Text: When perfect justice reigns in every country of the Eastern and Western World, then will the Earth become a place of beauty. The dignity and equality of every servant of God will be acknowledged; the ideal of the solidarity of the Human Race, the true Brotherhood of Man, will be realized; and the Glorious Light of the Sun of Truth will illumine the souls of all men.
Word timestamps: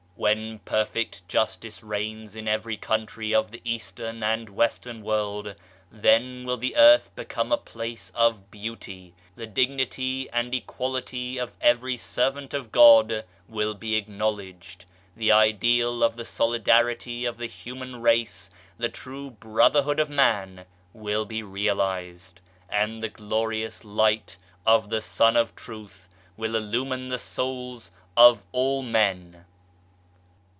When 0.17 0.59
perfect 0.59 1.27
justice 1.27 1.81
reigns 1.81 2.35
in 2.35 2.47
every 2.47 2.77
country 2.77 3.33
of 3.33 3.49
the 3.49 3.59
Eastern 3.65 4.21
and 4.21 4.49
Western 4.49 5.01
World, 5.01 5.55
then 5.91 6.45
will 6.45 6.57
the 6.57 6.75
Earth 6.77 7.09
become 7.15 7.51
a 7.51 7.57
place 7.57 8.11
of 8.13 8.51
beauty. 8.51 9.15
The 9.35 9.47
dignity 9.47 10.29
and 10.31 10.53
equality 10.53 11.39
of 11.39 11.53
every 11.59 11.97
servant 11.97 12.53
of 12.53 12.71
God 12.71 13.25
will 13.47 13.73
be 13.73 13.95
acknowledged; 13.95 14.85
the 15.17 15.31
ideal 15.31 16.03
of 16.03 16.17
the 16.17 16.23
solidarity 16.25 17.25
of 17.25 17.37
the 17.39 17.47
Human 17.47 17.99
Race, 17.99 18.51
the 18.77 18.89
true 18.89 19.31
Brotherhood 19.31 19.99
of 19.99 20.11
Man, 20.11 20.65
will 20.93 21.25
be 21.25 21.41
realized; 21.41 22.41
and 22.69 23.01
the 23.01 23.09
Glorious 23.09 23.83
Light 23.83 24.37
of 24.67 24.91
the 24.91 25.01
Sun 25.01 25.35
of 25.35 25.55
Truth 25.55 26.07
will 26.37 26.55
illumine 26.55 27.09
the 27.09 27.17
souls 27.17 27.89
of 28.15 28.43
all 28.51 28.83
men. 28.83 29.45